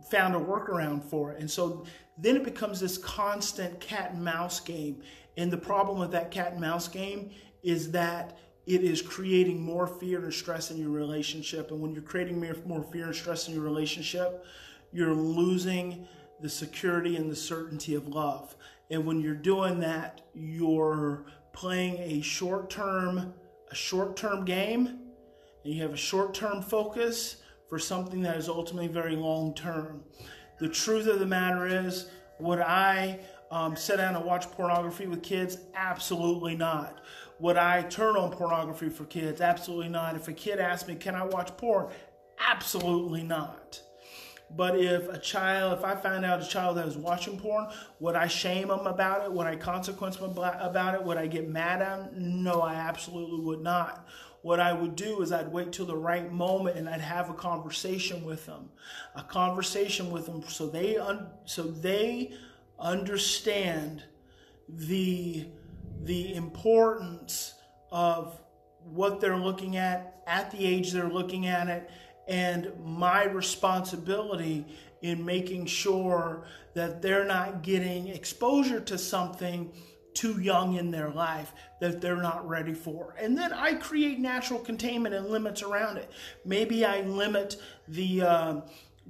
found 0.09 0.35
a 0.35 0.39
workaround 0.39 1.03
for 1.03 1.31
it. 1.31 1.39
And 1.39 1.49
so 1.49 1.85
then 2.17 2.35
it 2.35 2.43
becomes 2.43 2.79
this 2.79 2.97
constant 2.97 3.79
cat 3.79 4.11
and 4.11 4.23
mouse 4.23 4.59
game. 4.59 5.01
And 5.37 5.51
the 5.51 5.57
problem 5.57 5.97
with 5.97 6.11
that 6.11 6.29
cat 6.29 6.51
and 6.51 6.61
mouse 6.61 6.87
game 6.87 7.31
is 7.63 7.91
that 7.91 8.37
it 8.65 8.83
is 8.83 9.01
creating 9.01 9.61
more 9.61 9.87
fear 9.87 10.23
and 10.23 10.33
stress 10.33 10.71
in 10.71 10.77
your 10.77 10.89
relationship. 10.89 11.71
And 11.71 11.81
when 11.81 11.91
you're 11.91 12.01
creating 12.01 12.39
more 12.65 12.83
fear 12.83 13.05
and 13.05 13.15
stress 13.15 13.47
in 13.47 13.53
your 13.53 13.63
relationship 13.63 14.45
you're 14.93 15.13
losing 15.13 16.07
the 16.43 16.49
security 16.49 17.15
and 17.15 17.31
the 17.31 17.35
certainty 17.35 17.95
of 17.95 18.07
love 18.07 18.55
and 18.93 19.05
when 19.07 19.21
you're 19.21 19.33
doing 19.33 19.79
that, 19.79 20.21
you're 20.35 21.25
playing 21.51 21.97
a 21.97 22.21
short 22.21 22.69
term, 22.69 23.33
a 23.71 23.75
short 23.75 24.15
term 24.15 24.45
game, 24.45 24.87
and 25.63 25.73
you 25.73 25.81
have 25.81 25.93
a 25.93 25.97
short 25.97 26.35
term 26.35 26.61
focus 26.61 27.37
for 27.67 27.79
something 27.79 28.21
that 28.21 28.37
is 28.37 28.47
ultimately 28.47 28.87
very 28.87 29.15
long 29.15 29.55
term. 29.55 30.03
The 30.59 30.69
truth 30.69 31.07
of 31.07 31.19
the 31.19 31.25
matter 31.25 31.65
is, 31.65 32.11
would 32.39 32.59
I 32.59 33.19
um, 33.49 33.75
sit 33.75 33.97
down 33.97 34.15
and 34.15 34.23
watch 34.23 34.49
pornography 34.51 35.07
with 35.07 35.23
kids? 35.23 35.57
Absolutely 35.73 36.55
not. 36.55 37.01
Would 37.39 37.57
I 37.57 37.81
turn 37.83 38.15
on 38.15 38.31
pornography 38.31 38.89
for 38.89 39.05
kids? 39.05 39.41
Absolutely 39.41 39.89
not. 39.89 40.15
If 40.15 40.27
a 40.27 40.33
kid 40.33 40.59
asks 40.59 40.87
me, 40.87 40.95
Can 40.95 41.15
I 41.15 41.23
watch 41.23 41.55
porn? 41.57 41.87
Absolutely 42.47 43.23
not. 43.23 43.81
But 44.51 44.79
if 44.79 45.09
a 45.09 45.17
child, 45.17 45.77
if 45.77 45.83
I 45.83 45.95
find 45.95 46.23
out 46.23 46.41
a 46.41 46.47
child 46.47 46.77
that 46.77 46.87
is 46.87 46.97
watching 46.97 47.39
porn, 47.39 47.67
would 47.99 48.15
I 48.15 48.27
shame 48.27 48.67
them 48.67 48.85
about 48.85 49.23
it? 49.23 49.31
Would 49.31 49.47
I 49.47 49.55
consequence 49.55 50.17
them 50.17 50.37
about 50.37 50.95
it? 50.95 51.03
Would 51.03 51.17
I 51.17 51.27
get 51.27 51.49
mad 51.49 51.81
at 51.81 52.13
them? 52.13 52.43
No, 52.43 52.61
I 52.61 52.75
absolutely 52.75 53.39
would 53.39 53.61
not. 53.61 54.07
What 54.43 54.59
I 54.59 54.73
would 54.73 54.95
do 54.95 55.21
is 55.21 55.31
I'd 55.31 55.51
wait 55.51 55.71
till 55.71 55.85
the 55.85 55.95
right 55.95 56.31
moment 56.31 56.77
and 56.77 56.87
I'd 56.89 57.01
have 57.01 57.29
a 57.29 57.33
conversation 57.33 58.25
with 58.25 58.45
them, 58.45 58.69
a 59.15 59.23
conversation 59.23 60.11
with 60.11 60.25
them, 60.25 60.43
so 60.47 60.67
they 60.67 60.97
un- 60.97 61.29
so 61.45 61.63
they 61.63 62.33
understand 62.77 64.03
the 64.67 65.47
the 66.01 66.35
importance 66.35 67.53
of 67.91 68.39
what 68.83 69.21
they're 69.21 69.37
looking 69.37 69.77
at 69.77 70.21
at 70.27 70.51
the 70.51 70.65
age 70.65 70.91
they're 70.91 71.07
looking 71.07 71.47
at 71.47 71.69
it 71.69 71.89
and 72.27 72.71
my 72.83 73.23
responsibility 73.25 74.65
in 75.01 75.23
making 75.25 75.65
sure 75.65 76.45
that 76.73 77.01
they're 77.01 77.25
not 77.25 77.61
getting 77.61 78.07
exposure 78.07 78.79
to 78.79 78.97
something 78.97 79.71
too 80.13 80.39
young 80.39 80.75
in 80.75 80.91
their 80.91 81.09
life 81.09 81.53
that 81.81 81.99
they're 81.99 82.21
not 82.21 82.47
ready 82.47 82.73
for. 82.73 83.15
And 83.19 83.37
then 83.37 83.51
I 83.51 83.73
create 83.73 84.19
natural 84.19 84.59
containment 84.59 85.15
and 85.15 85.27
limits 85.27 85.61
around 85.61 85.97
it. 85.97 86.11
Maybe 86.45 86.85
I 86.85 87.01
limit 87.01 87.57
the 87.87 88.21
uh, 88.21 88.61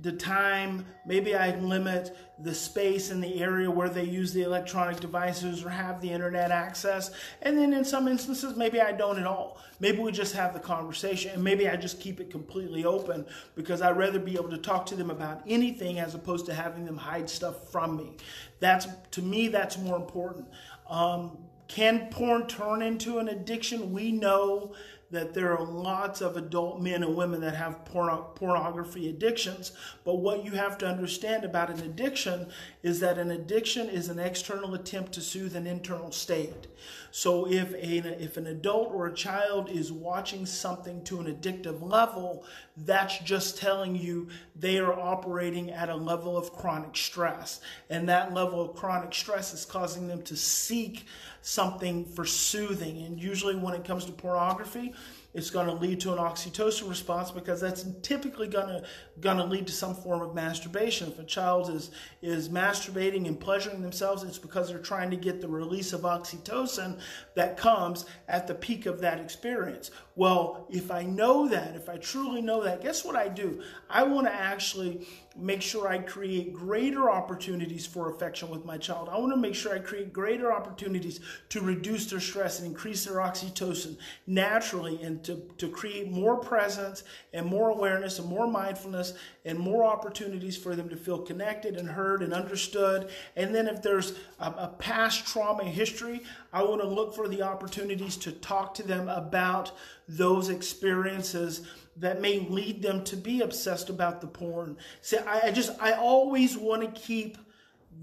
the 0.02 0.12
time, 0.12 0.86
maybe 1.06 1.36
I 1.36 1.56
limit 1.60 2.18
the 2.40 2.54
space 2.54 3.12
in 3.12 3.22
the 3.22 3.42
area 3.42 3.70
where 3.70 3.90
they 3.90 4.04
use 4.04 4.34
the 4.34 4.42
electronic 4.42 5.00
devices 5.00 5.64
or 5.64 5.70
have 5.70 6.02
the 6.02 6.10
internet 6.10 6.50
access. 6.50 7.12
And 7.44 7.58
then 7.58 7.74
in 7.74 7.86
some 7.86 8.08
instances, 8.08 8.56
maybe 8.58 8.82
I 8.82 8.92
don't 8.92 9.20
at 9.20 9.28
all. 9.28 9.62
Maybe 9.80 10.00
we 10.00 10.12
just 10.12 10.34
have 10.34 10.54
the 10.54 10.60
conversation 10.60 11.32
and 11.32 11.44
maybe 11.44 11.70
I 11.70 11.76
just 11.76 12.00
keep 12.00 12.20
it 12.20 12.32
completely 12.32 12.86
open 12.86 13.26
because 13.56 13.82
I'd 13.82 13.98
rather 13.98 14.20
be 14.20 14.34
able 14.34 14.50
to 14.50 14.58
talk 14.58 14.86
to 14.88 14.96
them 14.96 15.12
about 15.12 15.44
anything 15.48 16.00
as 16.00 16.16
opposed 16.16 16.48
to 16.48 16.54
having 16.54 16.86
them 16.86 16.98
hide 16.98 17.30
stuff 17.30 17.72
from 17.72 17.96
me. 17.96 18.14
That's, 18.60 18.88
to 19.12 19.22
me, 19.22 19.48
that's 19.48 19.78
more 19.78 19.96
important. 19.96 20.48
Um, 20.90 21.38
can 21.68 22.08
porn 22.10 22.48
turn 22.48 22.82
into 22.82 23.20
an 23.20 23.30
addiction? 23.30 23.94
We 23.94 24.12
know 24.12 24.74
that 25.14 25.34
there 25.34 25.58
are 25.58 25.64
lots 25.64 26.22
of 26.22 26.36
adult 26.36 26.82
men 26.82 27.04
and 27.04 27.16
women 27.16 27.40
that 27.42 27.56
have 27.56 27.86
porno- 27.86 28.32
pornography 28.36 29.10
addictions. 29.10 29.72
But 30.04 30.16
what 30.16 30.44
you 30.44 30.52
have 30.52 30.78
to 30.80 30.88
understand 30.88 31.46
about 31.46 31.70
an 31.70 31.80
addiction 31.82 32.50
is 32.82 33.00
that 33.00 33.18
an 33.18 33.32
addiction 33.32 33.90
is 33.90 34.10
an 34.10 34.20
external 34.20 34.74
attempt 34.74 35.14
to 35.14 35.22
soothe 35.22 35.56
an 35.56 35.68
internal 35.68 36.12
state. 36.12 36.68
So 37.12 37.50
if 37.50 37.74
a, 37.74 38.22
if 38.22 38.38
an 38.38 38.48
adult 38.48 38.92
or 38.92 39.06
a 39.06 39.14
child 39.14 39.70
is 39.70 39.92
watching 39.92 40.48
something 40.48 41.04
to 41.04 41.20
an 41.20 41.28
addictive 41.34 41.82
level, 41.82 42.44
that's 42.76 43.20
just 43.20 43.58
telling 43.58 43.96
you 43.96 44.30
they 44.56 44.80
are 44.80 45.00
operating 45.00 45.70
at 45.70 45.90
a 45.90 45.96
level 45.96 46.36
of 46.36 46.54
chronic 46.54 46.98
stress. 46.98 47.62
And 47.90 48.10
that 48.10 48.34
level 48.34 48.60
of 48.62 48.76
chronic 48.76 49.14
stress 49.14 49.54
is 49.54 49.64
causing 49.64 50.08
them 50.08 50.24
to 50.24 50.36
seek 50.36 51.06
something 51.44 52.06
for 52.06 52.26
soothing. 52.26 53.04
And 53.04 53.22
usually 53.22 53.56
when 53.56 53.76
it 53.76 53.86
comes 53.86 54.06
to 54.06 54.12
pornography, 54.12 54.94
it's 55.34 55.50
going 55.50 55.68
to 55.68 55.74
lead 55.74 56.00
to 56.02 56.12
an 56.14 56.20
oxytocin 56.20 56.88
response 56.88 57.32
because 57.32 57.60
that's 57.60 57.86
typically 58.02 58.48
going 58.48 58.68
to 58.68 58.84
going 59.20 59.38
to 59.38 59.44
lead 59.44 59.68
to 59.68 59.74
some 59.74 59.96
form 59.96 60.22
of 60.22 60.36
masturbation. 60.36 61.10
If 61.10 61.20
a 61.20 61.24
child 61.24 61.70
is 61.70 61.92
is 62.22 62.50
masturbating 62.50 63.28
and 63.28 63.40
pleasuring 63.40 63.82
themselves, 63.82 64.24
it's 64.24 64.38
because 64.38 64.70
they're 64.70 64.80
trying 64.80 65.10
to 65.12 65.18
get 65.18 65.42
the 65.42 65.48
release 65.48 65.94
of 65.94 66.02
oxytocin 66.02 67.00
that 67.36 67.58
comes 67.58 68.06
at 68.28 68.48
the 68.48 68.56
peak 68.56 68.86
of 68.86 69.02
that 69.02 69.20
experience. 69.20 69.92
Well, 70.16 70.68
if 70.70 70.92
I 70.92 71.04
know 71.04 71.48
that, 71.48 71.76
if 71.76 71.90
I 71.90 71.98
truly 71.98 72.42
know 72.42 72.64
that, 72.64 72.82
guess 72.84 73.04
what 73.04 73.16
I 73.16 73.28
do? 73.28 73.64
I 73.90 74.04
want 74.04 74.28
to 74.28 74.34
actually 74.34 75.08
make 75.36 75.64
sure 75.64 75.88
I 75.88 75.98
create 75.98 76.54
greater 76.54 77.10
opportunities 77.10 77.88
for 77.88 78.12
affection 78.12 78.50
with 78.50 78.66
my 78.66 78.78
child. 78.78 79.10
I 79.10 79.18
want 79.18 79.32
to 79.34 79.38
make 79.38 79.56
sure 79.56 79.74
I 79.74 79.80
create 79.80 80.14
greater 80.14 80.54
opportunities 80.54 81.20
to 81.50 81.62
reduce 81.62 82.06
their 82.06 82.20
stress 82.20 82.60
and 82.60 82.68
increase 82.68 83.06
their 83.06 83.16
oxytocin 83.16 83.98
naturally 84.28 85.02
and 85.02 85.24
to, 85.24 85.42
to 85.58 85.68
create 85.68 86.12
more 86.12 86.38
presence 86.38 87.04
and 87.34 87.48
more 87.48 87.70
awareness 87.70 88.20
and 88.20 88.28
more 88.28 88.46
mindfulness 88.46 89.14
and 89.46 89.58
more 89.58 89.84
opportunities 89.84 90.56
for 90.56 90.76
them 90.76 90.88
to 90.90 90.96
feel 90.96 91.18
connected 91.18 91.78
and 91.78 91.90
heard 91.90 92.22
and 92.22 92.32
understood. 92.32 93.10
And 93.36 93.56
then 93.56 93.68
if 93.68 93.82
there's 93.82 94.14
a, 94.40 94.46
a 94.52 94.76
past 94.78 95.26
trauma 95.26 95.64
history, 95.64 96.22
I 96.52 96.62
want 96.62 96.82
to 96.82 96.88
look 96.88 97.16
for 97.16 97.28
the 97.28 97.42
opportunities 97.42 98.18
to 98.18 98.32
talk 98.32 98.76
to 98.76 98.84
them 98.84 99.10
about 99.10 99.72
those 100.08 100.50
experiences 100.50 101.62
that 101.98 102.22
may 102.22 102.40
lead 102.40 102.82
them 102.82 103.04
to 103.04 103.16
be 103.16 103.42
obsessed 103.42 103.90
about 103.90 104.22
the 104.22 104.28
porn. 104.28 104.78
See, 105.02 105.18
I, 105.18 105.48
I 105.48 105.52
just, 105.52 105.80
I 105.82 105.94
always 105.94 106.58
want 106.58 106.82
to 106.82 107.00
keep 107.00 107.38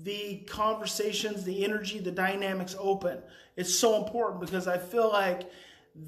the 0.02 0.44
conversations, 0.48 1.44
the 1.44 1.64
energy, 1.64 1.98
the 1.98 2.12
dynamics 2.12 2.76
open. 2.78 3.18
It's 3.56 3.74
so 3.74 4.02
important 4.02 4.40
because 4.40 4.68
I 4.68 4.78
feel 4.78 5.10
like 5.10 5.50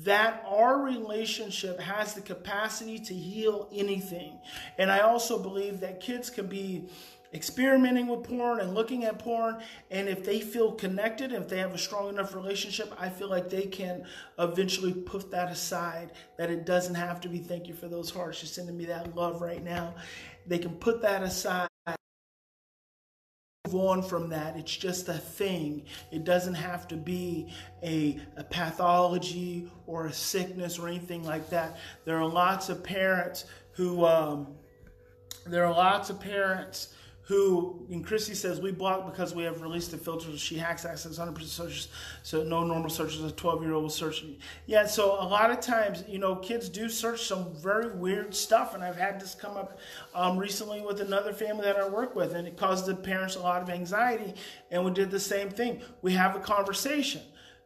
that 0.04 0.44
our 0.46 0.80
relationship 0.80 1.80
has 1.80 2.14
the 2.14 2.20
capacity 2.20 2.98
to 3.00 3.14
heal 3.14 3.68
anything. 3.72 4.38
And 4.78 4.90
I 4.90 5.00
also 5.00 5.38
believe 5.38 5.80
that 5.80 6.00
kids 6.00 6.30
can 6.30 6.46
be 6.46 6.88
experimenting 7.34 8.06
with 8.06 8.24
porn 8.24 8.60
and 8.60 8.74
looking 8.74 9.04
at 9.04 9.18
porn. 9.18 9.62
And 9.90 10.08
if 10.08 10.24
they 10.24 10.40
feel 10.40 10.72
connected, 10.72 11.32
if 11.32 11.48
they 11.48 11.58
have 11.58 11.74
a 11.74 11.78
strong 11.78 12.08
enough 12.08 12.34
relationship, 12.34 12.92
I 12.98 13.08
feel 13.08 13.28
like 13.28 13.48
they 13.48 13.66
can 13.66 14.04
eventually 14.38 14.92
put 14.92 15.30
that 15.30 15.50
aside. 15.50 16.12
That 16.38 16.50
it 16.50 16.66
doesn't 16.66 16.94
have 16.94 17.20
to 17.22 17.28
be 17.28 17.38
thank 17.38 17.68
you 17.68 17.74
for 17.74 17.88
those 17.88 18.10
hearts. 18.10 18.42
You're 18.42 18.48
sending 18.48 18.76
me 18.76 18.86
that 18.86 19.14
love 19.16 19.40
right 19.40 19.62
now. 19.62 19.94
They 20.46 20.58
can 20.58 20.74
put 20.76 21.02
that 21.02 21.22
aside 21.22 21.68
move 23.72 23.86
on 23.86 24.02
from 24.02 24.28
that. 24.30 24.56
It's 24.56 24.76
just 24.76 25.08
a 25.08 25.14
thing. 25.14 25.84
It 26.10 26.24
doesn't 26.24 26.54
have 26.54 26.88
to 26.88 26.96
be 26.96 27.52
a, 27.82 28.20
a, 28.36 28.44
pathology 28.44 29.70
or 29.86 30.06
a 30.06 30.12
sickness 30.12 30.78
or 30.78 30.88
anything 30.88 31.24
like 31.24 31.48
that. 31.50 31.78
There 32.04 32.18
are 32.18 32.26
lots 32.26 32.68
of 32.68 32.82
parents 32.82 33.44
who, 33.72 34.04
um, 34.04 34.48
there 35.46 35.64
are 35.64 35.72
lots 35.72 36.10
of 36.10 36.20
parents 36.20 36.94
who, 37.26 37.86
and 37.88 38.04
Chrissy 38.04 38.34
says, 38.34 38.60
we 38.60 38.72
block 38.72 39.06
because 39.06 39.32
we 39.32 39.44
have 39.44 39.62
released 39.62 39.92
the 39.92 39.96
filters. 39.96 40.40
She 40.40 40.56
hacks 40.56 40.84
access 40.84 41.18
100% 41.18 41.40
searches, 41.42 41.88
so 42.24 42.42
no 42.42 42.64
normal 42.64 42.90
searches. 42.90 43.22
A 43.22 43.30
12 43.30 43.62
year 43.62 43.74
old 43.74 43.84
will 43.84 43.90
search. 43.90 44.24
Yeah, 44.66 44.86
so 44.86 45.12
a 45.12 45.26
lot 45.26 45.50
of 45.50 45.60
times, 45.60 46.02
you 46.08 46.18
know, 46.18 46.34
kids 46.36 46.68
do 46.68 46.88
search 46.88 47.22
some 47.22 47.54
very 47.54 47.94
weird 47.94 48.34
stuff, 48.34 48.74
and 48.74 48.82
I've 48.82 48.96
had 48.96 49.20
this 49.20 49.36
come 49.36 49.56
up 49.56 49.78
um, 50.14 50.36
recently 50.36 50.80
with 50.80 51.00
another 51.00 51.32
family 51.32 51.62
that 51.64 51.76
I 51.76 51.88
work 51.88 52.16
with, 52.16 52.34
and 52.34 52.46
it 52.48 52.56
caused 52.56 52.86
the 52.86 52.94
parents 52.96 53.36
a 53.36 53.40
lot 53.40 53.62
of 53.62 53.70
anxiety, 53.70 54.34
and 54.72 54.84
we 54.84 54.90
did 54.90 55.10
the 55.10 55.20
same 55.20 55.48
thing. 55.48 55.80
We 56.02 56.12
have 56.14 56.34
a 56.34 56.40
conversation. 56.40 57.22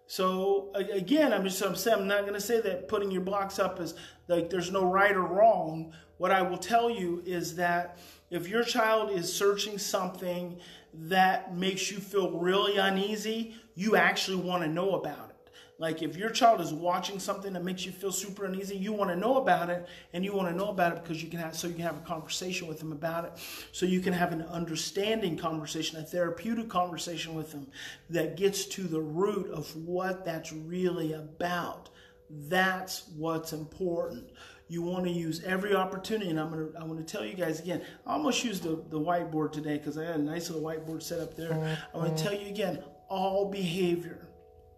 So 0.07 0.71
again, 0.75 1.33
I'm 1.33 1.43
just 1.43 1.61
I'm 1.63 1.75
saying 1.75 1.99
I'm 1.99 2.07
not 2.07 2.21
going 2.21 2.35
to 2.35 2.41
say 2.41 2.61
that 2.61 2.89
putting 2.89 3.11
your 3.11 3.23
blocks 3.23 3.59
up 3.59 3.81
is 3.81 3.95
like 4.29 4.51
there's 4.51 4.71
no 4.71 4.85
right 4.85 5.17
or 5.17 5.23
wrong. 5.23 5.93
What 6.19 6.31
I 6.31 6.43
will 6.43 6.59
tell 6.59 6.89
you 6.89 7.23
is 7.27 7.57
that 7.57 7.99
if 8.31 8.49
your 8.49 8.65
child 8.65 9.11
is 9.11 9.33
searching 9.33 9.79
something 9.79 10.59
that 10.95 11.55
makes 11.55 11.91
you 11.91 11.99
feel 11.99 12.31
really 12.33 12.77
uneasy, 12.79 13.55
you 13.75 13.97
actually 13.97 14.39
want 14.39 14.63
to 14.63 14.69
know 14.69 14.95
about 14.95 15.31
it. 15.31 15.37
Like 15.79 16.03
if 16.03 16.17
your 16.17 16.31
child 16.31 16.63
is 16.63 16.73
watching 16.73 17.19
something 17.19 17.53
that 17.53 17.63
makes 17.63 17.85
you 17.85 17.93
feel 17.93 18.11
super 18.11 18.47
uneasy, 18.47 18.77
you 18.77 18.95
want 18.95 19.11
to 19.11 19.17
know 19.17 19.37
about 19.37 19.69
it, 19.69 19.87
and 20.15 20.25
you 20.25 20.33
want 20.33 20.49
to 20.49 20.57
know 20.57 20.71
about 20.71 20.97
it 20.97 21.03
because 21.03 21.23
you 21.23 21.29
can 21.29 21.39
have 21.39 21.55
so 21.55 21.69
you 21.69 21.75
can 21.75 21.83
have 21.83 21.99
a 21.99 22.07
conversation 22.07 22.67
with 22.67 22.79
them 22.79 22.93
about 22.93 23.27
it, 23.27 23.33
so 23.73 23.85
you 23.85 24.01
can 24.01 24.15
have 24.15 24.33
an 24.33 24.43
understanding 24.43 25.37
conversation, 25.37 25.99
a 25.99 26.03
therapeutic 26.03 26.71
conversation 26.71 27.35
with 27.35 27.53
them 27.53 27.67
that 28.09 28.37
gets 28.37 28.65
to 28.65 28.85
the 28.85 29.01
root 29.01 29.51
of 29.51 29.75
what 29.77 30.25
that's 30.25 30.51
really 30.51 31.13
about. 31.13 31.91
That's 32.31 33.09
what's 33.17 33.53
important. 33.53 34.31
You 34.69 34.83
want 34.83 35.05
to 35.05 35.11
use 35.11 35.43
every 35.45 35.75
opportunity, 35.77 36.31
and 36.31 36.41
I'm 36.41 36.51
gonna 36.51 36.67
I 36.81 36.85
want 36.85 36.99
to 36.99 37.05
tell 37.05 37.25
you 37.25 37.35
guys 37.35 37.61
again. 37.61 37.83
I 38.05 38.15
almost 38.15 38.43
used 38.43 38.65
the, 38.65 38.83
the 38.91 38.99
whiteboard 38.99 39.53
today 39.53 39.79
because 39.79 39.97
I 39.97 40.05
had 40.05 40.17
a 40.17 40.23
nice 40.23 40.51
little 40.51 40.69
whiteboard 40.69 41.03
set 41.03 41.21
up 41.21 41.37
there. 41.37 41.79
I 41.95 41.97
want 41.99 42.17
to 42.17 42.23
tell 42.23 42.35
you 42.35 42.49
again, 42.49 42.83
all 43.09 43.49
behavior, 43.51 44.27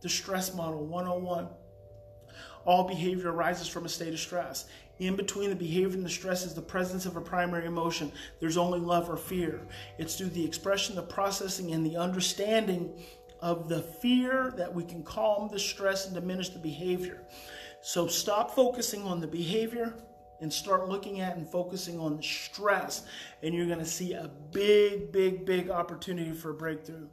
the 0.02 0.08
stress 0.08 0.54
model 0.54 0.84
101. 0.84 1.48
All 2.66 2.86
behavior 2.86 3.32
arises 3.32 3.66
from 3.66 3.86
a 3.86 3.88
state 3.88 4.12
of 4.12 4.20
stress. 4.20 4.66
In 4.98 5.16
between 5.16 5.48
the 5.48 5.56
behavior 5.56 5.96
and 5.96 6.04
the 6.04 6.10
stress 6.10 6.44
is 6.44 6.54
the 6.54 6.60
presence 6.60 7.06
of 7.06 7.16
a 7.16 7.20
primary 7.20 7.64
emotion. 7.64 8.12
There's 8.40 8.58
only 8.58 8.80
love 8.80 9.08
or 9.08 9.16
fear. 9.16 9.66
It's 9.96 10.16
through 10.16 10.30
the 10.30 10.44
expression, 10.44 10.96
the 10.96 11.02
processing, 11.02 11.72
and 11.72 11.86
the 11.86 11.96
understanding 11.96 12.92
of 13.40 13.68
the 13.68 13.80
fear 13.80 14.52
that 14.56 14.74
we 14.74 14.84
can 14.84 15.02
calm 15.04 15.48
the 15.50 15.58
stress 15.58 16.06
and 16.06 16.14
diminish 16.14 16.50
the 16.50 16.58
behavior. 16.58 17.22
So 17.88 18.06
stop 18.06 18.50
focusing 18.50 19.04
on 19.04 19.18
the 19.18 19.26
behavior 19.26 19.94
and 20.42 20.52
start 20.52 20.90
looking 20.90 21.20
at 21.20 21.38
and 21.38 21.48
focusing 21.48 21.98
on 21.98 22.18
the 22.18 22.22
stress, 22.22 23.06
and 23.42 23.54
you're 23.54 23.64
going 23.64 23.78
to 23.78 23.86
see 23.86 24.12
a 24.12 24.30
big, 24.52 25.10
big, 25.10 25.46
big 25.46 25.70
opportunity 25.70 26.32
for 26.32 26.50
a 26.50 26.54
breakthrough. 26.54 27.06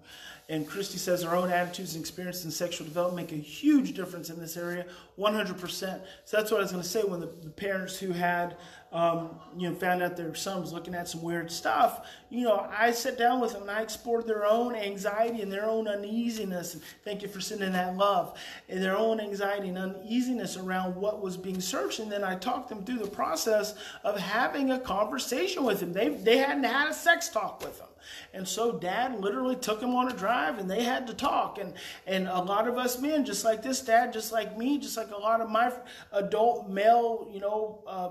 And 0.48 0.68
Christy 0.68 1.00
says 1.00 1.24
our 1.24 1.36
own 1.36 1.50
attitudes 1.50 1.96
and 1.96 2.04
experiences 2.04 2.46
in 2.46 2.52
sexual 2.52 2.86
development 2.86 3.32
make 3.32 3.40
a 3.40 3.42
huge 3.42 3.94
difference 3.94 4.30
in 4.30 4.40
this 4.40 4.58
area, 4.58 4.86
100%. 5.18 6.02
So 6.24 6.38
that's 6.38 6.52
what 6.52 6.60
I 6.60 6.62
was 6.62 6.72
going 6.72 6.84
to 6.84 6.90
say 6.90 7.02
when 7.02 7.20
the, 7.20 7.32
the 7.42 7.50
parents 7.50 7.98
who 7.98 8.12
had, 8.12 8.56
um, 8.92 9.40
you 9.58 9.68
know, 9.68 9.76
found 9.76 10.04
out 10.04 10.16
their 10.16 10.36
son 10.36 10.62
was 10.62 10.72
looking 10.72 10.94
at 10.94 11.08
some 11.08 11.24
weird 11.24 11.52
stuff, 11.52 12.06
you 12.30 12.44
know, 12.44 12.70
I 12.78 12.92
sat 12.92 13.18
down 13.18 13.42
with 13.42 13.54
them 13.54 13.64
and 13.64 13.72
I 13.72 13.82
explored 13.82 14.28
their 14.28 14.46
own 14.46 14.76
anxiety 14.76 15.42
and 15.42 15.52
their 15.52 15.66
own 15.66 15.88
uneasiness. 15.88 16.76
And 16.76 16.84
thank 17.04 17.24
you 17.24 17.28
for 17.28 17.42
sending 17.42 17.72
that 17.72 17.98
love. 17.98 18.38
And 18.70 18.84
their 18.84 18.98
own 18.98 19.20
anxiety 19.20 19.70
and 19.70 19.80
uneasiness 19.80 20.58
around 20.58 20.96
what 20.96 21.24
was 21.24 21.38
being 21.38 21.60
searched. 21.60 21.98
And 21.98 22.12
then 22.12 22.24
I 22.24 22.36
talked 22.36 22.70
them 22.70 22.84
through 22.84 23.00
the 23.00 23.08
process 23.08 23.74
of 24.04 24.20
having 24.20 24.72
a 24.72 24.80
conversation 24.80 25.64
with 25.64 25.80
them. 25.80 25.92
They, 25.92 26.10
they 26.10 26.38
hadn't 26.38 26.66
had 26.66 26.90
a 26.90 26.94
sex 26.94 27.30
talk 27.30 27.64
with 27.64 27.80
them. 27.80 27.88
And 28.34 28.48
so 28.48 28.74
dad 28.74 29.20
literally 29.20 29.56
took 29.56 29.82
him 29.82 29.96
on 29.96 30.12
a 30.12 30.16
drive 30.16 30.60
and 30.60 30.70
they 30.70 30.84
had 30.84 31.08
to 31.08 31.14
talk. 31.14 31.58
And, 31.58 31.74
and 32.06 32.28
a 32.28 32.42
lot 32.42 32.68
of 32.68 32.78
us 32.78 33.00
men, 33.00 33.26
just 33.26 33.46
like 33.46 33.62
this 33.62 33.82
dad, 33.82 34.14
just 34.14 34.32
like 34.32 34.58
me, 34.58 34.78
just 34.78 34.98
like 34.98 35.12
a 35.12 35.18
lot 35.18 35.42
of 35.42 35.50
my 35.50 35.72
adult 36.12 36.70
male, 36.70 37.28
you 37.32 37.40
know, 37.40 37.84
uh, 37.88 38.10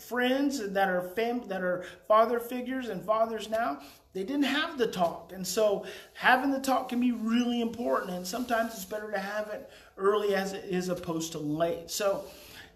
friends 0.00 0.70
that 0.70 0.88
are 0.88 1.02
fam- 1.16 1.48
that 1.48 1.62
are 1.62 1.84
father 2.06 2.38
figures 2.38 2.88
and 2.88 3.04
fathers 3.04 3.48
now, 3.50 3.80
they 4.12 4.22
didn't 4.22 4.44
have 4.44 4.78
the 4.78 4.86
talk. 4.86 5.32
And 5.34 5.46
so 5.46 5.84
having 6.14 6.50
the 6.50 6.60
talk 6.60 6.88
can 6.88 7.00
be 7.00 7.12
really 7.12 7.60
important. 7.60 8.12
And 8.12 8.26
sometimes 8.26 8.74
it's 8.74 8.84
better 8.84 9.10
to 9.10 9.18
have 9.18 9.48
it 9.48 9.70
early 9.96 10.34
as 10.34 10.52
it 10.52 10.64
is 10.64 10.88
opposed 10.88 11.32
to 11.32 11.38
late. 11.38 11.90
So 11.90 12.24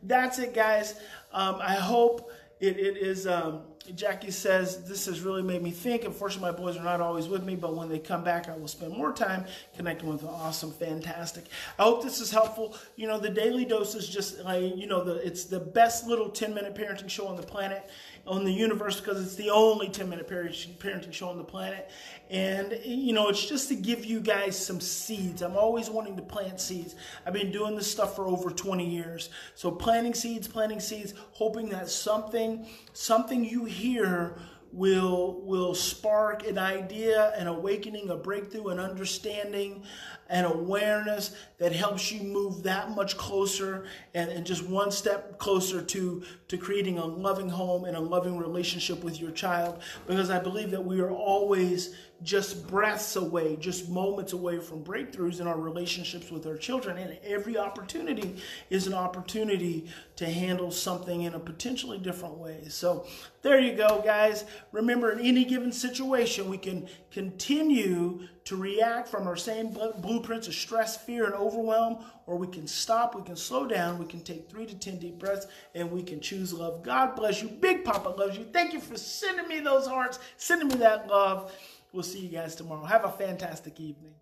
that's 0.02 0.38
it, 0.38 0.54
guys. 0.54 0.94
Um, 1.32 1.56
I 1.60 1.74
hope 1.74 2.30
it, 2.62 2.78
it 2.78 2.96
is. 2.96 3.26
Um, 3.26 3.62
Jackie 3.96 4.30
says, 4.30 4.84
This 4.84 5.06
has 5.06 5.20
really 5.20 5.42
made 5.42 5.62
me 5.62 5.72
think. 5.72 6.04
Unfortunately, 6.04 6.52
my 6.52 6.56
boys 6.56 6.76
are 6.76 6.84
not 6.84 7.00
always 7.00 7.26
with 7.26 7.42
me, 7.42 7.56
but 7.56 7.74
when 7.74 7.88
they 7.88 7.98
come 7.98 8.22
back, 8.22 8.48
I 8.48 8.56
will 8.56 8.68
spend 8.68 8.96
more 8.96 9.12
time 9.12 9.44
connecting 9.76 10.08
with 10.08 10.20
them. 10.20 10.30
Awesome, 10.30 10.70
fantastic. 10.70 11.44
I 11.78 11.82
hope 11.82 12.02
this 12.04 12.20
is 12.20 12.30
helpful. 12.30 12.76
You 12.94 13.08
know, 13.08 13.18
the 13.18 13.30
daily 13.30 13.64
dose 13.64 13.96
is 13.96 14.08
just 14.08 14.38
like, 14.44 14.76
you 14.76 14.86
know, 14.86 15.02
the, 15.02 15.14
it's 15.26 15.44
the 15.44 15.58
best 15.58 16.06
little 16.06 16.28
10 16.28 16.54
minute 16.54 16.74
parenting 16.76 17.10
show 17.10 17.26
on 17.26 17.36
the 17.36 17.42
planet 17.42 17.90
on 18.26 18.44
the 18.44 18.52
universe 18.52 19.00
because 19.00 19.20
it's 19.22 19.34
the 19.34 19.50
only 19.50 19.88
10 19.88 20.08
minute 20.08 20.28
parenting 20.28 21.12
show 21.12 21.28
on 21.28 21.38
the 21.38 21.44
planet. 21.44 21.90
And, 22.30 22.78
you 22.84 23.12
know, 23.12 23.28
it's 23.28 23.44
just 23.44 23.68
to 23.68 23.74
give 23.74 24.04
you 24.04 24.20
guys 24.20 24.56
some 24.56 24.80
seeds. 24.80 25.42
I'm 25.42 25.56
always 25.56 25.90
wanting 25.90 26.16
to 26.16 26.22
plant 26.22 26.60
seeds. 26.60 26.94
I've 27.26 27.32
been 27.32 27.50
doing 27.50 27.74
this 27.74 27.90
stuff 27.90 28.16
for 28.16 28.26
over 28.26 28.50
20 28.50 28.88
years. 28.88 29.30
So 29.54 29.70
planting 29.70 30.14
seeds, 30.14 30.46
planting 30.46 30.80
seeds, 30.80 31.14
hoping 31.32 31.68
that 31.70 31.90
something, 31.90 32.66
something 32.92 33.44
you 33.44 33.64
hear 33.64 34.36
will 34.72 35.42
will 35.42 35.74
spark 35.74 36.46
an 36.46 36.58
idea, 36.58 37.32
an 37.36 37.46
awakening, 37.46 38.08
a 38.08 38.16
breakthrough, 38.16 38.68
an 38.68 38.78
understanding, 38.78 39.82
an 40.28 40.46
awareness 40.46 41.36
that 41.58 41.72
helps 41.72 42.10
you 42.10 42.22
move 42.22 42.62
that 42.62 42.90
much 42.90 43.18
closer 43.18 43.84
and, 44.14 44.30
and 44.30 44.46
just 44.46 44.64
one 44.64 44.90
step 44.90 45.38
closer 45.38 45.82
to, 45.82 46.22
to 46.48 46.56
creating 46.56 46.98
a 46.98 47.04
loving 47.04 47.50
home 47.50 47.84
and 47.84 47.96
a 47.96 48.00
loving 48.00 48.38
relationship 48.38 49.04
with 49.04 49.20
your 49.20 49.30
child. 49.30 49.82
Because 50.06 50.30
I 50.30 50.38
believe 50.38 50.70
that 50.70 50.84
we 50.84 51.00
are 51.00 51.10
always 51.10 51.94
just 52.22 52.66
breaths 52.66 53.16
away, 53.16 53.56
just 53.56 53.88
moments 53.88 54.32
away 54.32 54.58
from 54.58 54.84
breakthroughs 54.84 55.40
in 55.40 55.46
our 55.46 55.58
relationships 55.58 56.30
with 56.30 56.46
our 56.46 56.56
children. 56.56 56.98
And 56.98 57.18
every 57.24 57.58
opportunity 57.58 58.36
is 58.70 58.86
an 58.86 58.94
opportunity 58.94 59.88
to 60.16 60.26
handle 60.26 60.70
something 60.70 61.22
in 61.22 61.34
a 61.34 61.40
potentially 61.40 61.98
different 61.98 62.36
way. 62.36 62.64
So 62.68 63.06
there 63.42 63.58
you 63.58 63.74
go, 63.74 64.02
guys. 64.04 64.44
Remember, 64.70 65.10
in 65.10 65.20
any 65.20 65.44
given 65.44 65.72
situation, 65.72 66.48
we 66.48 66.58
can 66.58 66.88
continue 67.10 68.28
to 68.44 68.56
react 68.56 69.08
from 69.08 69.26
our 69.26 69.36
same 69.36 69.76
blueprints 69.98 70.48
of 70.48 70.54
stress, 70.54 70.96
fear, 70.96 71.26
and 71.26 71.34
overwhelm, 71.34 72.04
or 72.26 72.36
we 72.36 72.46
can 72.46 72.66
stop, 72.66 73.14
we 73.14 73.22
can 73.22 73.36
slow 73.36 73.66
down, 73.66 73.98
we 73.98 74.06
can 74.06 74.20
take 74.20 74.50
three 74.50 74.66
to 74.66 74.74
10 74.74 74.98
deep 74.98 75.18
breaths, 75.18 75.46
and 75.74 75.90
we 75.90 76.02
can 76.02 76.20
choose 76.20 76.52
love. 76.52 76.82
God 76.82 77.14
bless 77.14 77.42
you. 77.42 77.48
Big 77.48 77.84
Papa 77.84 78.08
loves 78.08 78.36
you. 78.36 78.44
Thank 78.52 78.72
you 78.72 78.80
for 78.80 78.96
sending 78.96 79.48
me 79.48 79.60
those 79.60 79.86
hearts, 79.86 80.18
sending 80.36 80.68
me 80.68 80.76
that 80.76 81.06
love. 81.08 81.52
We'll 81.92 82.02
see 82.02 82.20
you 82.20 82.30
guys 82.30 82.54
tomorrow. 82.54 82.84
Have 82.84 83.04
a 83.04 83.10
fantastic 83.10 83.78
evening. 83.78 84.14